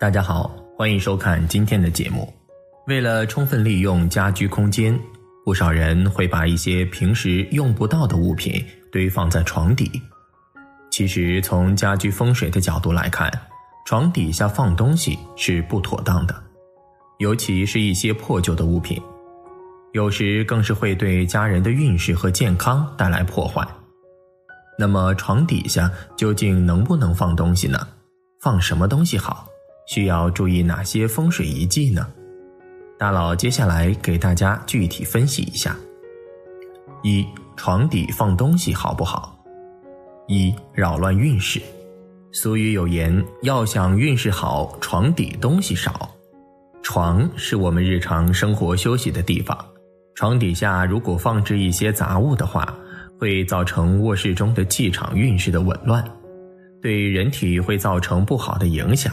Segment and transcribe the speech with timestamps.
[0.00, 2.26] 大家好，欢迎收看今天的节目。
[2.86, 4.98] 为了充分利用家居空间，
[5.44, 10.00] 不少人会把一些平时用不到的物品堆放在床底。
[10.90, 13.30] 其实，从家居风水的角度来看，
[13.84, 16.34] 床底下放东西是不妥当的，
[17.18, 18.98] 尤其是一些破旧的物品，
[19.92, 23.62] 有时更是会对家人的运势和健康带来破坏。
[24.78, 27.86] 那么，床底下究竟能不能放东西呢？
[28.40, 29.46] 放什么东西好？
[29.86, 32.06] 需要注意哪些风水遗迹呢？
[32.98, 35.76] 大佬接下来给大家具体分析一下。
[37.02, 37.26] 一、
[37.56, 39.36] 床底放东西好不好？
[40.28, 41.60] 一、扰乱运势。
[42.32, 46.08] 俗语有言：“要想运势好，床底东西少。”
[46.82, 49.58] 床是我们日常生活休息的地方，
[50.14, 52.76] 床底下如果放置一些杂物的话，
[53.18, 56.04] 会造成卧室中的气场运势的紊乱，
[56.80, 59.12] 对人体会造成不好的影响。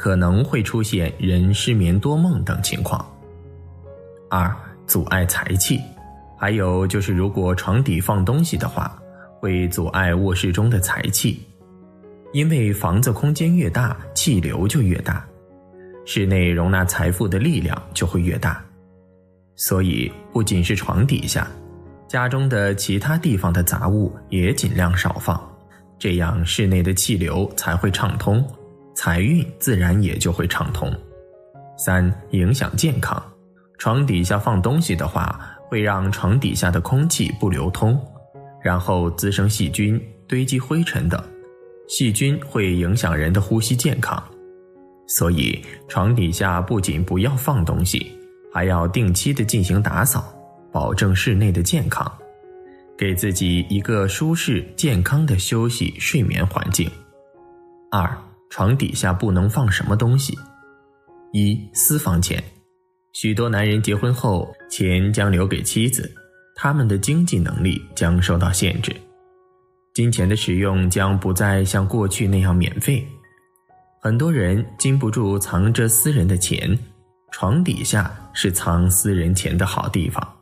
[0.00, 3.06] 可能会出现人失眠多梦等情况。
[4.30, 4.50] 二、
[4.86, 5.78] 阻碍财气，
[6.38, 8.98] 还有就是如果床底放东西的话，
[9.38, 11.46] 会阻碍卧室中的财气，
[12.32, 15.22] 因为房子空间越大，气流就越大，
[16.06, 18.64] 室内容纳财富的力量就会越大。
[19.54, 21.46] 所以不仅是床底下，
[22.08, 25.38] 家中的其他地方的杂物也尽量少放，
[25.98, 28.42] 这样室内的气流才会畅通。
[29.02, 30.94] 财运自然也就会畅通。
[31.78, 33.18] 三、影响健康，
[33.78, 37.98] 床底下放东西的话，会让床底下的空气不流通，
[38.62, 41.18] 然后滋生细菌、堆积灰尘等，
[41.88, 44.22] 细菌会影响人的呼吸健康。
[45.06, 48.12] 所以，床底下不仅不要放东西，
[48.52, 50.30] 还要定期的进行打扫，
[50.70, 52.06] 保证室内的健康，
[52.98, 56.86] 给自己一个舒适健康的休息睡眠环境。
[57.90, 58.14] 二。
[58.50, 60.36] 床底下不能放什么东西？
[61.32, 62.42] 一私房钱，
[63.12, 66.12] 许多男人结婚后，钱将留给妻子，
[66.56, 68.94] 他们的经济能力将受到限制，
[69.94, 73.06] 金钱的使用将不再像过去那样免费。
[74.02, 76.76] 很多人禁不住藏着私人的钱，
[77.30, 80.36] 床底下是藏私人钱的好地方。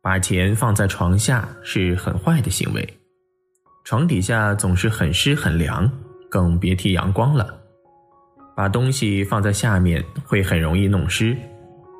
[0.00, 2.98] 把钱放在床下是很坏的行为，
[3.84, 5.90] 床底下总是很湿很凉。
[6.30, 7.54] 更别提阳光了，
[8.56, 11.36] 把东西放在下面会很容易弄湿，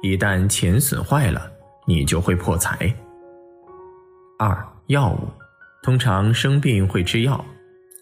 [0.02, 1.50] 一旦钱损坏了，
[1.86, 2.94] 你就会破财。
[4.38, 5.28] 二药物，
[5.82, 7.44] 通常生病会吃药，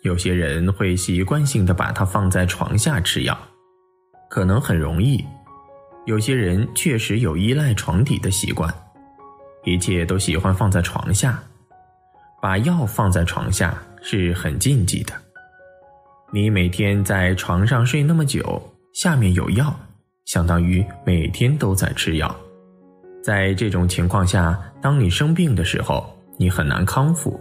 [0.02, 3.36] 有些人会习惯性的把它放在床下吃药，
[4.28, 5.24] 可能很容易。
[6.06, 8.72] 有些人确实有依赖床底的习惯，
[9.64, 11.42] 一切都喜欢放在床下，
[12.40, 15.12] 把药放在床下是很禁忌的。
[16.30, 18.62] 你每天在床上睡那么久，
[18.92, 19.74] 下面有药，
[20.26, 22.36] 相当于每天都在吃药。
[23.24, 26.06] 在这种情况下，当你生病的时候，
[26.36, 27.40] 你很难康复。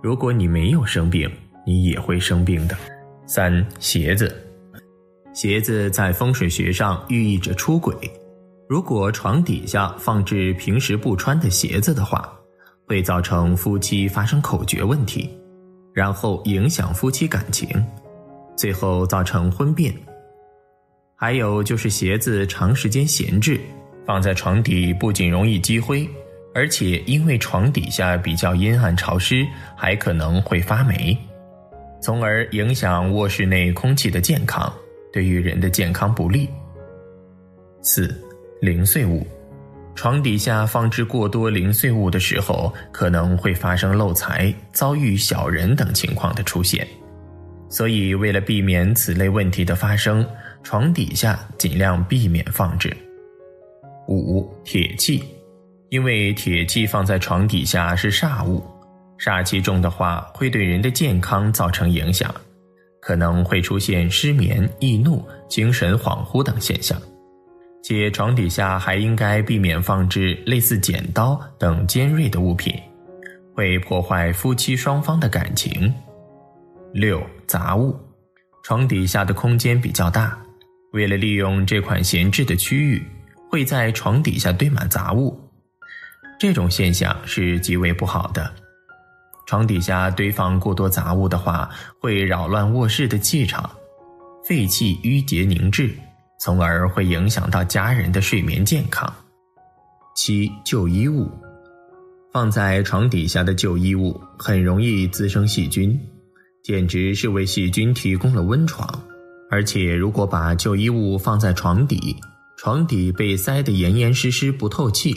[0.00, 1.28] 如果你没有生病，
[1.66, 2.76] 你也会生病的。
[3.26, 4.32] 三鞋子，
[5.34, 7.92] 鞋子在风水学上寓意着出轨。
[8.68, 12.32] 如果床底下放置平时不穿的鞋子的话，
[12.86, 15.28] 会造成夫妻发生口角问题。
[15.92, 17.68] 然后影响夫妻感情，
[18.56, 19.94] 最后造成婚变。
[21.16, 23.60] 还有就是鞋子长时间闲置，
[24.06, 26.08] 放在床底不仅容易积灰，
[26.54, 29.46] 而且因为床底下比较阴暗潮湿，
[29.76, 31.16] 还可能会发霉，
[32.00, 34.72] 从而影响卧室内空气的健康，
[35.12, 36.48] 对于人的健康不利。
[37.82, 38.14] 四，
[38.60, 39.26] 零碎物。
[40.00, 46.88] 床底下放置过多零碎物的时候，可能会发生漏财、遭遇小人等情况的出现。
[47.68, 50.26] 所以，为了避免此类问题的发生，
[50.62, 52.96] 床底下尽量避免放置。
[54.08, 55.22] 五、铁器，
[55.90, 58.64] 因为铁器放在床底下是煞物，
[59.18, 62.34] 煞气重的话，会对人的健康造成影响，
[63.02, 66.98] 可能会出现失眠、易怒、精神恍惚等现象。
[67.82, 72.74] 且床底下还应该避免放置类似剪刀等尖锐的物品，
[73.54, 75.92] 会破坏夫妻双方的感情。
[76.92, 77.98] 六杂物，
[78.62, 80.38] 床底下的空间比较大，
[80.92, 83.02] 为了利用这款闲置的区域，
[83.48, 85.38] 会在床底下堆满杂物，
[86.38, 88.52] 这种现象是极为不好的。
[89.46, 91.68] 床底下堆放过多杂物的话，
[91.98, 93.68] 会扰乱卧室的气场，
[94.44, 95.92] 废气淤结凝滞。
[96.40, 99.12] 从而会影响到家人的睡眠健康。
[100.16, 101.30] 七旧衣物，
[102.32, 106.00] 放在床底下的旧衣物很容易滋生细菌，
[106.64, 108.88] 简直是为细菌提供了温床，
[109.50, 112.16] 而且，如果把旧衣物放在床底，
[112.56, 115.14] 床底被塞得严严实实、不透气，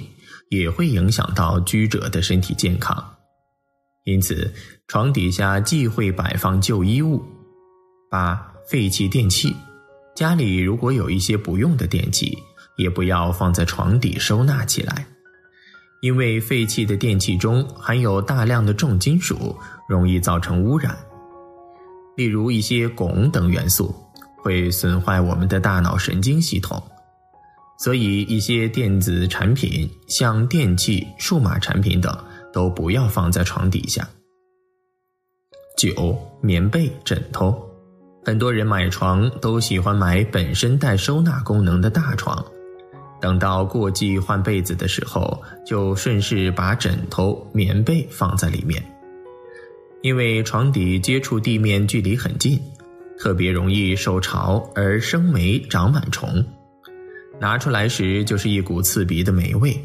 [0.49, 3.01] 也会影响到居者的身体健康。
[4.03, 4.53] 因此，
[4.87, 7.23] 床底下忌讳摆放旧衣物。
[8.11, 9.55] 八、废弃电器，
[10.15, 12.37] 家里如果有一些不用的电器，
[12.77, 15.05] 也不要放在床底收纳起来，
[16.01, 19.55] 因为废弃的电器中含有大量的重金属，
[19.87, 20.97] 容易造成污染。
[22.15, 23.93] 例如一些汞等元素，
[24.37, 26.81] 会损坏我们的大脑神经系统。
[27.79, 32.15] 所以，一些电子产品，像电器、数码产品等，
[32.53, 34.07] 都不要放在床底下。
[35.75, 37.67] 九、棉被、枕头，
[38.25, 42.43] 很多人买床都喜欢买本身带收纳功能的大床，
[43.19, 48.81] 等到过季换被子的时候，就顺势把枕头、棉被放在里面。
[50.01, 52.57] 因为床底接触地面距离很近，
[53.19, 56.43] 特别容易受潮而生霉、长螨虫。
[57.41, 59.77] 拿出来时就是一股刺鼻的霉味，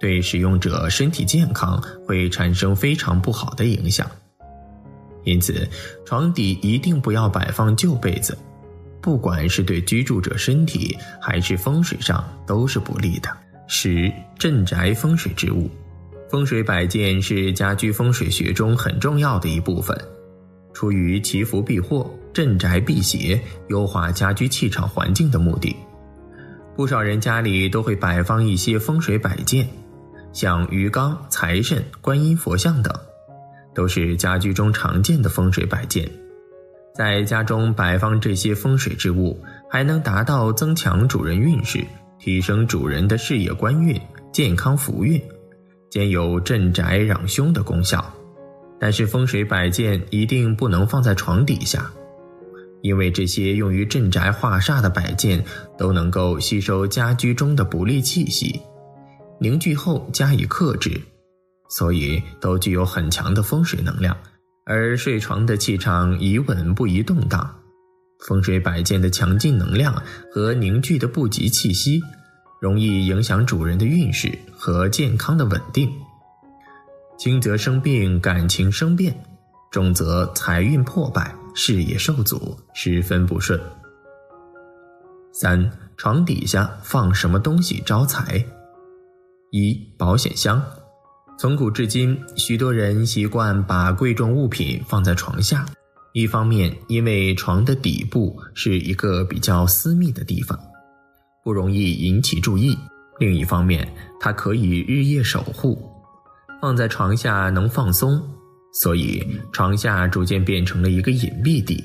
[0.00, 4.10] 对使用者身体健康会产生非常不好的影响。
[5.28, 5.68] 因此，
[6.04, 8.36] 床底一定不要摆放旧被子，
[9.00, 13.28] 不管是对居住者身体还是风水上都是不利的。
[13.66, 15.70] 十、镇宅风水之物，
[16.30, 19.94] 风水摆件是家居风水学中很重要的一部分，
[20.72, 23.38] 出于祈福避祸、镇宅辟邪、
[23.68, 25.76] 优化家居气场环境的目的。
[26.74, 29.68] 不少人家里都会摆放一些风水摆件，
[30.32, 32.94] 像鱼缸、财神、观音佛像等，
[33.78, 36.10] 都是家居中常见的风水摆件。
[36.96, 39.40] 在家中摆放这些风水之物，
[39.70, 41.86] 还能达到增强主人运势、
[42.18, 43.96] 提升主人的事业官运、
[44.32, 45.22] 健康福运，
[45.90, 48.04] 兼有镇宅攘凶的功效。
[48.80, 51.88] 但是风水摆件一定不能放在床底下。
[52.82, 55.44] 因为这些用于镇宅化煞的摆件
[55.76, 58.60] 都能够吸收家居中的不利气息，
[59.38, 61.00] 凝聚后加以克制，
[61.68, 64.16] 所以都具有很强的风水能量。
[64.64, 67.54] 而睡床的气场宜稳不宜动荡，
[68.26, 72.02] 风水摆件的强劲能量和凝聚的不吉气息，
[72.60, 75.90] 容易影响主人的运势和健康的稳定。
[77.18, 79.12] 轻则生病，感情生变；
[79.70, 81.34] 重则财运破败。
[81.54, 83.58] 事业受阻，十分不顺。
[85.32, 88.44] 三床底下放什么东西招财？
[89.50, 90.62] 一保险箱。
[91.40, 95.64] 从古至今，许多人习惯把贵重物品放在床下。
[96.12, 100.58] 一方面，因为床的底部是一个比较私密的地方，
[101.44, 102.76] 不容易引起注意；
[103.20, 103.88] 另一方面，
[104.18, 105.80] 它可以日夜守护，
[106.60, 108.20] 放在床下能放松。
[108.72, 111.84] 所以床下逐渐变成了一个隐蔽地，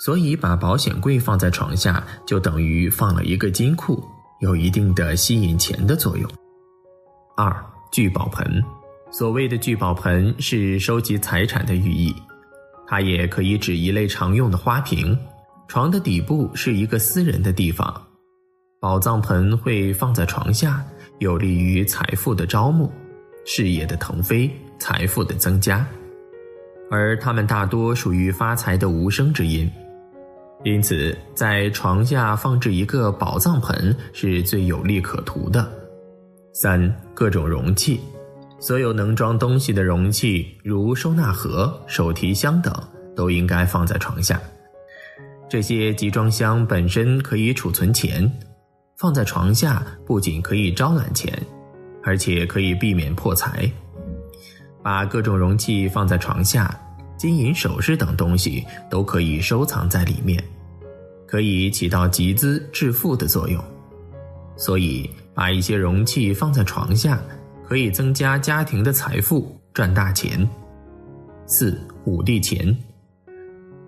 [0.00, 4.02] 所以把保险柜放在床下，就等于放了一个金库，
[4.40, 6.28] 有一定的吸引钱的作用。
[7.36, 8.62] 二聚宝盆，
[9.10, 12.14] 所谓的聚宝盆是收集财产的寓意，
[12.86, 15.18] 它也可以指一类常用的花瓶。
[15.66, 18.02] 床的底部是一个私人的地方，
[18.80, 20.84] 宝藏盆会放在床下，
[21.18, 22.90] 有利于财富的招募，
[23.44, 24.50] 事业的腾飞。
[24.80, 25.84] 财富的增加，
[26.88, 29.68] 而他们大多属于发财的无声之音，
[30.62, 35.68] 因此在床下放置一个宝藏盆是最有利可图的。
[36.60, 38.00] 三、各种容器，
[38.58, 42.74] 所有能装东西的容器，如收纳盒、手提箱等，
[43.14, 44.40] 都应该放在床下。
[45.48, 48.28] 这些集装箱本身可以储存钱，
[48.96, 51.32] 放在床下不仅可以招揽钱，
[52.02, 53.70] 而且可以避免破财。
[54.82, 56.76] 把各种容器放在床下，
[57.16, 60.42] 金银首饰等东西都可以收藏在里面，
[61.24, 63.62] 可以起到集资致富的作用。
[64.56, 65.08] 所以，
[65.38, 67.22] 把一些容器放在床下，
[67.64, 70.36] 可以增加家庭的财富，赚大钱。
[71.46, 72.76] 四五帝钱，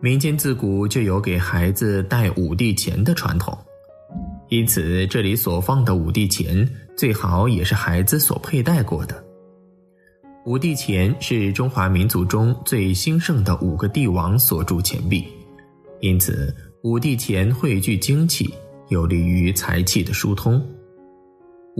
[0.00, 3.58] 民间自古就有给孩子带五帝钱的传统，
[4.48, 6.64] 因此这里所放的五帝钱
[6.96, 9.24] 最好也是孩子所佩戴过的。
[10.46, 15.26] 五帝钱是中华民族中最兴盛的五个帝王所铸钱币，
[15.98, 16.54] 因此
[16.84, 18.54] 五帝钱汇聚精气，
[18.88, 20.64] 有利于财气的疏通。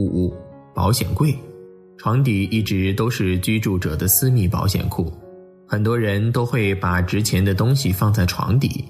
[0.05, 0.33] 五
[0.73, 1.37] 保险柜，
[1.97, 5.11] 床底一直都是居住者的私密保险库，
[5.67, 8.85] 很多人都会把值钱的东西放在床底，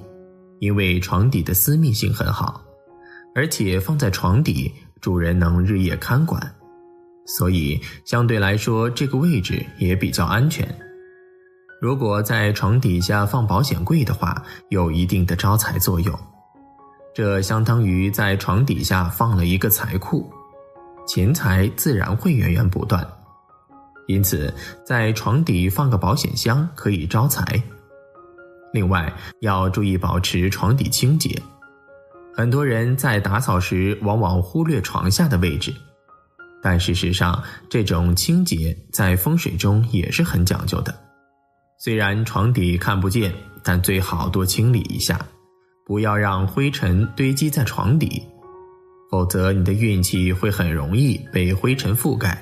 [0.59, 2.61] 因为床底的私密性很好，
[3.35, 6.41] 而且放在床底，主人能日夜看管。
[7.25, 10.67] 所以相对来说，这个位置也比较安全。
[11.79, 16.17] 如果在床底下放保险柜的话，有一定的招财作用，
[17.13, 20.29] 这相当于在床底下放了一个财库，
[21.05, 23.05] 钱财自然会源源不断。
[24.07, 24.53] 因此，
[24.85, 27.43] 在床底放个保险箱可以招财。
[28.73, 31.41] 另外，要注意保持床底清洁。
[32.33, 35.73] 很多人在打扫时往往忽略床下的位置，
[36.61, 40.97] 但事实上，这种清洁在风水中也是很讲究的。
[41.77, 45.19] 虽然床底看不见，但最好多清理一下，
[45.85, 48.25] 不要让灰尘堆积在床底，
[49.11, 52.41] 否则你的运气会很容易被灰尘覆盖。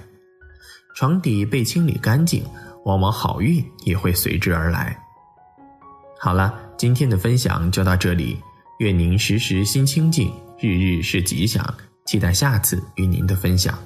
[0.96, 2.46] 床底被清理干净，
[2.86, 4.96] 往往好运也会随之而来。
[6.20, 8.38] 好了，今天的分享就到这里。
[8.78, 11.66] 愿您时时心清静，日日是吉祥。
[12.06, 13.78] 期待下次与您的分享。